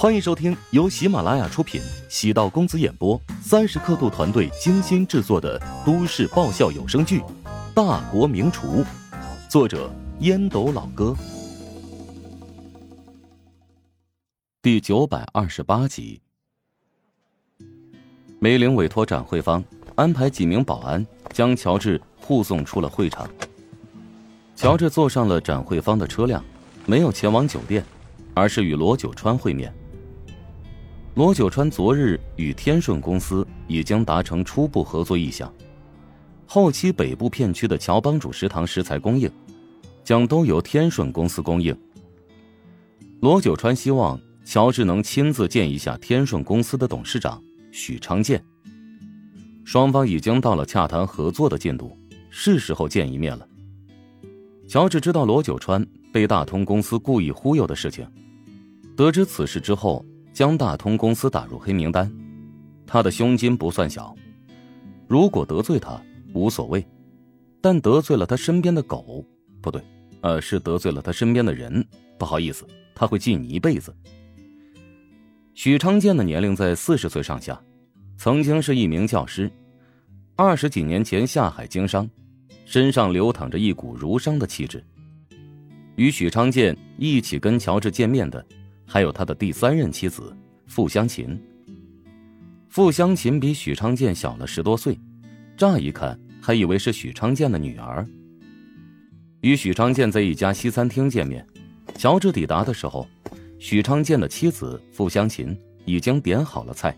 [0.00, 7.20] 欢迎收听由喜马拉雅出品、喜道公子演播、三十刻度团队精心制作的都市爆笑有声剧
[7.74, 8.82] 《大国名厨》，
[9.46, 11.14] 作者烟斗老哥，
[14.62, 16.22] 第九百二十八集。
[18.38, 19.62] 梅玲委托展会方
[19.96, 23.28] 安排几名保安将乔治护送出了会场。
[24.56, 26.42] 乔治坐上了展会方的车辆，
[26.86, 27.84] 没有前往酒店，
[28.32, 29.70] 而是与罗九川会面。
[31.14, 35.52] 罗九川昨日与天顺公司已经达成初步合作意向，
[36.46, 39.28] 后期北部片区的乔帮主食堂食材供应，
[40.04, 41.76] 将都由天顺公司供应。
[43.18, 48.42] 罗九川希望乔治能亲自见一下天顺公司的董事长许昌建。
[49.64, 51.98] 双方已经到了洽谈合作的进度，
[52.30, 53.46] 是时候见一面了。
[54.68, 58.06] 乔治知道罗九川被大通公司故意忽悠的事情，
[58.96, 60.06] 得知此事之后。
[60.32, 62.10] 将大通公司打入黑名单，
[62.86, 64.14] 他的胸襟不算小。
[65.08, 66.00] 如果得罪他
[66.32, 66.86] 无所谓，
[67.60, 69.24] 但得罪了他身边的狗，
[69.60, 69.82] 不对，
[70.20, 71.84] 呃，是得罪了他身边的人，
[72.18, 73.94] 不好意思，他会记你一辈子。
[75.54, 77.60] 许昌建的年龄在四十岁上下，
[78.16, 79.50] 曾经是一名教师，
[80.36, 82.08] 二十几年前下海经商，
[82.64, 84.82] 身上流淌着一股儒商的气质。
[85.96, 88.42] 与许昌建一起跟乔治见面的。
[88.92, 91.40] 还有他的第三任妻子傅香琴。
[92.68, 94.98] 傅香琴比许昌建小了十多岁，
[95.56, 98.04] 乍一看还以为是许昌建的女儿。
[99.42, 101.46] 与许昌建在一家西餐厅见面，
[101.94, 103.06] 乔治抵达的时候，
[103.60, 106.96] 许昌建的妻子傅香琴已经点好了菜。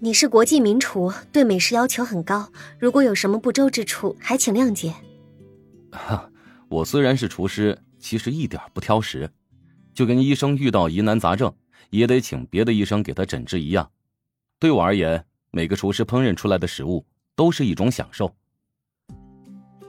[0.00, 4.94] 你是国际名厨，对美食要求很高，如果有什么不周之处，还请谅解。
[5.90, 6.30] 哈，
[6.70, 9.30] 我虽然是厨师，其实一点不挑食。
[9.94, 11.52] 就跟医生遇到疑难杂症，
[11.90, 13.90] 也得请别的医生给他诊治一样。
[14.58, 18.34] 对我而言，每个厨师烹饪出来的食物都是一种享受。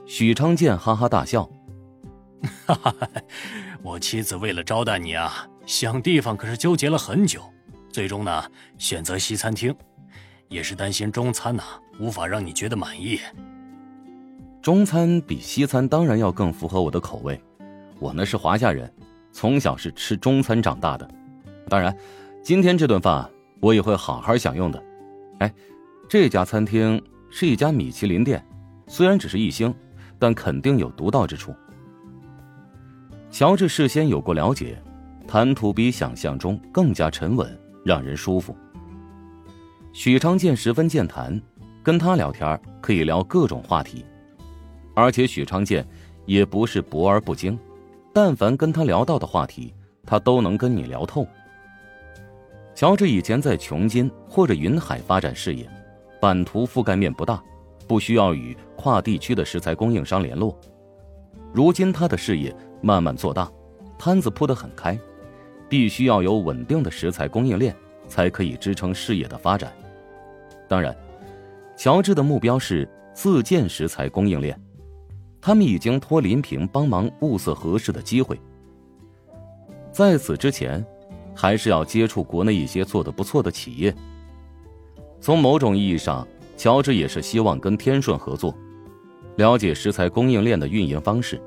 [0.06, 1.48] 许昌建哈哈大笑
[2.66, 2.94] ：“哈哈，
[3.82, 7.42] 我妻子为了招待你啊，想地方可是纠结了很久，
[7.90, 8.44] 最终呢
[8.76, 9.74] 选择西餐厅，
[10.48, 11.62] 也是担心中餐呐
[11.98, 13.18] 无法让你觉得满意。
[14.60, 17.42] 中餐比西餐当然要更符合我的口味，
[17.98, 18.92] 我呢是华夏人。”
[19.34, 21.06] 从小是吃中餐长大的，
[21.68, 21.94] 当然，
[22.40, 23.28] 今天这顿饭
[23.58, 24.80] 我也会好好享用的。
[25.40, 25.52] 哎，
[26.08, 28.42] 这家餐厅是一家米其林店，
[28.86, 29.74] 虽然只是一星，
[30.20, 31.52] 但肯定有独到之处。
[33.28, 34.80] 乔治事先有过了解，
[35.26, 38.56] 谈吐比想象中更加沉稳，让人舒服。
[39.92, 41.42] 许昌建十分健谈，
[41.82, 44.06] 跟他聊天可以聊各种话题，
[44.94, 45.84] 而且许昌建
[46.24, 47.58] 也不是博而不精。
[48.14, 49.74] 但凡跟他聊到的话题，
[50.06, 51.26] 他都能跟你聊透。
[52.72, 55.68] 乔治以前在琼金或者云海发展事业，
[56.20, 57.42] 版图覆盖面不大，
[57.88, 60.56] 不需要与跨地区的食材供应商联络。
[61.52, 63.50] 如今他的事业慢慢做大，
[63.98, 64.96] 摊子铺得很开，
[65.68, 67.74] 必须要有稳定的食材供应链，
[68.06, 69.72] 才可以支撑事业的发展。
[70.68, 70.96] 当然，
[71.76, 74.56] 乔治的目标是自建食材供应链。
[75.46, 78.40] 他们已经托林平帮忙物色合适的机会。
[79.92, 80.82] 在此之前，
[81.36, 83.94] 还是要接触国内一些做的不错的企业。
[85.20, 88.56] 从某种意义上，乔治也是希望跟天顺合作，
[89.36, 91.38] 了解食材供应链的运营方式。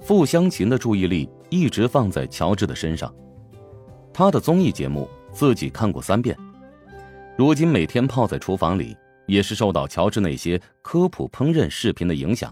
[0.00, 3.14] 傅湘琴的注意力一直放在乔治的身上，
[4.14, 6.34] 他的综艺节目自己看过三遍，
[7.36, 12.50] 如今每天泡在厨房里，也是受到乔治那些科普烹饪视频的影响。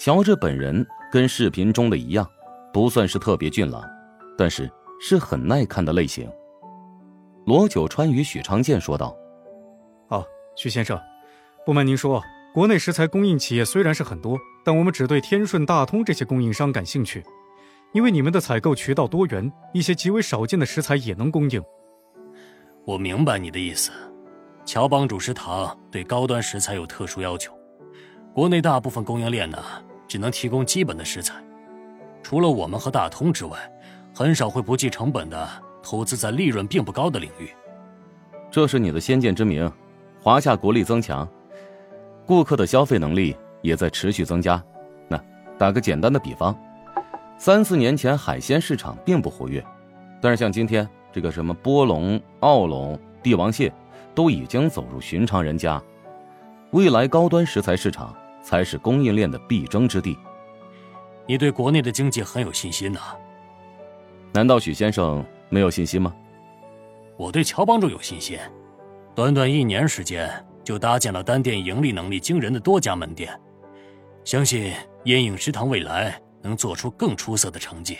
[0.00, 2.26] 乔治本人跟视频中的一样，
[2.72, 3.84] 不算是特别俊朗，
[4.34, 4.66] 但是
[4.98, 6.26] 是很耐看的类型。
[7.44, 9.14] 罗九川与许长健说道
[10.08, 10.24] ：“哦，
[10.56, 10.98] 许先生，
[11.66, 12.22] 不瞒您说，
[12.54, 17.22] 国内食材供应企业虽然是很多，但我们只对天顺、大通这些供应商感兴趣，
[17.92, 21.62] 因为你们的采购渠道多元，一些极为少见的食材也能供应。”
[22.86, 23.90] 我明白你的意思，
[24.64, 27.52] 乔帮主食堂对高端食材有特殊要求，
[28.32, 29.58] 国内大部分供应链呢。
[30.10, 31.36] 只能提供基本的食材，
[32.20, 33.56] 除了我们和大通之外，
[34.12, 35.48] 很少会不计成本的
[35.84, 37.48] 投资在利润并不高的领域。
[38.50, 39.70] 这是你的先见之明。
[40.20, 41.26] 华夏国力增强，
[42.26, 44.60] 顾客的消费能力也在持续增加。
[45.06, 45.16] 那
[45.56, 46.58] 打个简单的比方，
[47.38, 49.64] 三四年前海鲜市场并不活跃，
[50.20, 53.72] 但是像今天这个什么波龙、澳龙、帝王蟹，
[54.12, 55.80] 都已经走入寻常人家。
[56.72, 58.12] 未来高端食材市场。
[58.42, 60.18] 才是供应链的必争之地。
[61.26, 63.00] 你对国内的经济很有信心呐？
[64.32, 66.14] 难道许先生没有信心吗？
[67.16, 68.38] 我对乔帮主有信心，
[69.14, 70.28] 短短一年时间
[70.64, 73.38] 就搭建了单店盈利能力惊人的多家门店，
[74.24, 74.72] 相信
[75.04, 77.98] 烟影食堂未来能做出更出色的成绩。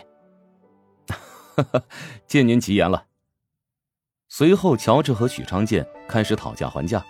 [2.26, 3.04] 借您吉言了。
[4.28, 7.04] 随后，乔治和许昌建开始讨价还价。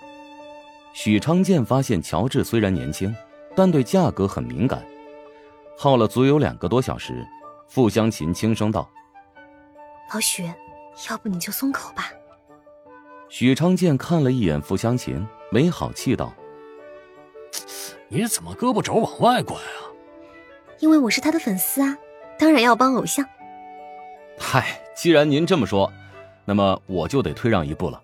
[0.93, 3.15] 许昌建发现乔治虽然年轻，
[3.55, 4.85] 但对价格很敏感，
[5.77, 7.27] 耗了足有两个多小时。
[7.69, 8.91] 傅湘琴轻声道
[10.13, 10.45] ：“老许，
[11.09, 12.11] 要不你就松口吧。”
[13.31, 16.35] 许昌建看了一眼傅湘琴，没好气道
[18.09, 19.87] ：“你怎么胳膊肘往外拐啊
[20.81, 21.97] ？”“因为我是他的粉丝啊，
[22.37, 23.25] 当然要帮偶像。
[24.37, 25.93] ”“嗨，既然您这么说，
[26.45, 28.03] 那么我就得退让一步了。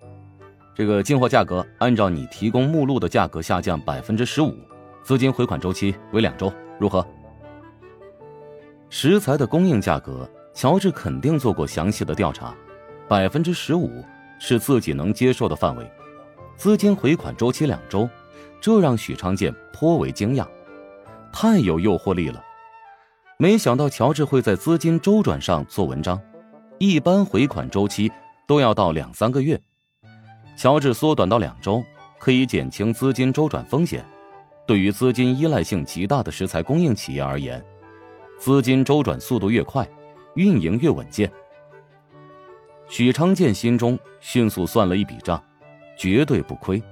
[0.76, 4.54] 这个进货价格按照你提供目录的价格下降百分之十五，
[5.02, 7.04] 资金回款周期为两周，如何？”
[8.90, 12.54] 食材的供应价格，乔治肯定做过详细的调查，
[13.08, 14.04] 百分之十五
[14.38, 15.90] 是自己能接受的范围。
[16.56, 18.06] 资金回款周期两周，
[18.60, 20.46] 这让许昌建颇为惊讶，
[21.32, 22.42] 太有诱惑力了。
[23.38, 26.20] 没想到乔治会在资金周转上做文章，
[26.76, 28.12] 一般回款周期
[28.46, 29.58] 都要到两三个月，
[30.56, 31.84] 乔治缩短到两周，
[32.18, 34.04] 可以减轻资金周转风险。
[34.66, 37.64] 对于资金依赖性极大的食材供应企业而言。
[38.38, 39.86] 资金周转速度越快，
[40.34, 41.30] 运营越稳健。
[42.88, 45.42] 许昌建心中迅速算了一笔账，
[45.96, 46.82] 绝对不亏，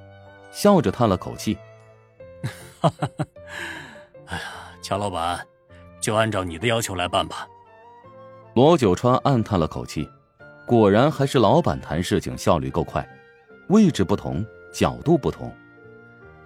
[0.52, 1.56] 笑着叹了口气
[2.80, 3.08] ：“哈哈，
[4.26, 4.42] 哎呀，
[4.82, 5.46] 乔老板，
[6.00, 7.46] 就按照你的要求来办吧。”
[8.54, 10.08] 罗九川暗叹了口气，
[10.66, 13.06] 果然还是老板谈事情效率够快，
[13.68, 15.52] 位置不同，角度不同，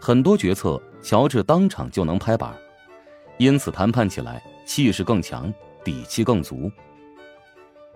[0.01, 2.55] 很多决策乔治当场就能拍板，
[3.39, 4.43] 因此谈判起来。
[4.69, 5.51] 气势更强，
[5.83, 6.71] 底气更足。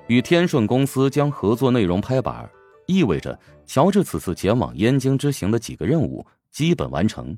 [0.07, 2.49] 与天顺公司将合作内容拍板，
[2.87, 7.37] 意味着乔治此次前往燕京之行的几个任务基本完成。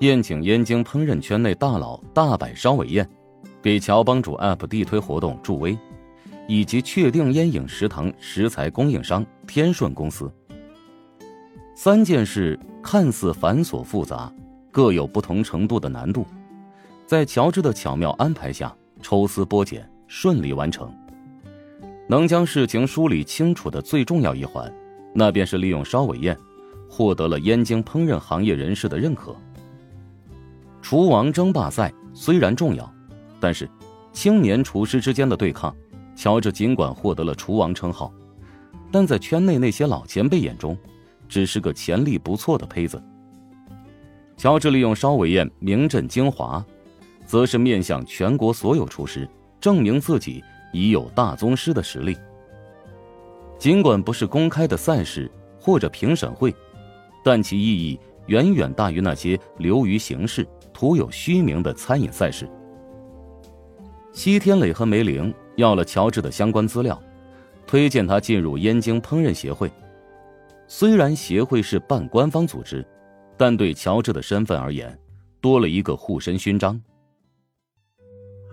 [0.00, 3.08] 宴请燕京烹饪圈内大佬大摆烧尾宴，
[3.62, 5.78] 给乔帮主 App 地推活动助威，
[6.48, 10.28] 以及确定烟影食堂食材供应商天顺公司。
[11.78, 14.32] 三件事看似繁琐复杂，
[14.72, 16.24] 各有不同程度的难度。
[17.04, 20.90] 在乔治的巧妙安排下，抽丝剥茧，顺利完成。
[22.08, 24.72] 能将事情梳理清楚的最重要一环，
[25.12, 26.34] 那便是利用烧尾宴，
[26.88, 29.36] 获得了燕京烹饪行业人士的认可。
[30.80, 32.90] 厨王争霸赛虽然重要，
[33.38, 33.68] 但是
[34.14, 35.76] 青年厨师之间的对抗，
[36.16, 38.10] 乔治尽管获得了厨王称号，
[38.90, 40.74] 但在圈内那些老前辈眼中，
[41.28, 43.02] 只是个潜力不错的胚子。
[44.36, 46.64] 乔治利用烧尾宴名震京华。
[47.26, 49.28] 则是面向全国所有厨师，
[49.60, 52.16] 证明自己已有大宗师的实力。
[53.58, 55.28] 尽管不是公开的赛事
[55.60, 56.54] 或者评审会，
[57.24, 62.48] 但其意义远远大于那些流于形式、徒有虚名的餐饮赛事。
[64.12, 67.02] 西天磊和梅玲要了乔治的相关资料，
[67.66, 69.68] 推荐他进入燕京烹饪协会。
[70.68, 72.84] 虽然协会是半官方组织，
[73.36, 74.98] 但对乔治的身份而言，
[75.40, 76.80] 多了一个护身勋章。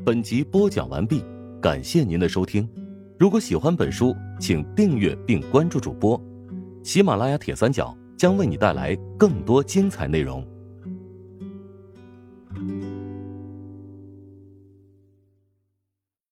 [0.05, 1.23] 本集播讲完毕，
[1.59, 2.69] 感谢您的收听。
[3.17, 6.21] 如果喜欢本书，请订阅并关注主播。
[6.83, 10.45] 喜马拉雅铁三角将为你带来更多精彩内容。